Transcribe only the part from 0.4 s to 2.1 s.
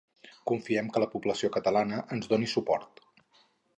Confiem que la població catalana